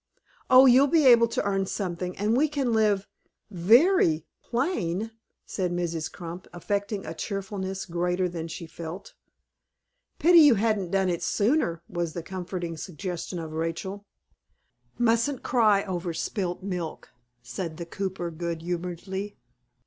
"Oh, 0.49 0.65
you'll 0.65 0.87
be 0.87 1.05
able 1.05 1.27
to 1.27 1.43
earn 1.45 1.67
something, 1.67 2.17
and 2.17 2.35
we 2.35 2.47
can 2.47 2.73
live 2.73 3.07
very 3.51 4.25
plain," 4.41 5.11
said 5.45 5.71
Mrs. 5.71 6.11
Crump, 6.11 6.47
affecting 6.51 7.05
a 7.05 7.13
cheerfulness 7.13 7.85
greater 7.85 8.27
than 8.27 8.47
she 8.47 8.65
felt. 8.65 9.13
"Pity 10.17 10.39
you 10.39 10.55
hadn't 10.55 10.89
done 10.89 11.07
it 11.07 11.21
sooner," 11.21 11.83
was 11.87 12.13
the 12.13 12.23
comforting 12.23 12.77
suggestion 12.77 13.37
of 13.37 13.53
Rachel. 13.53 14.07
"Mustn't 14.97 15.43
cry 15.43 15.83
over 15.83 16.15
spilt 16.15 16.63
milk," 16.63 17.11
said 17.43 17.77
the 17.77 17.85
cooper, 17.85 18.31
good 18.31 18.63
humoredly. 18.63 19.37